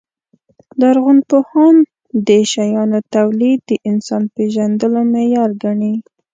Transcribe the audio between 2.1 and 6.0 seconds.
د شیانو تولید د انسان پېژندلو معیار ګڼي.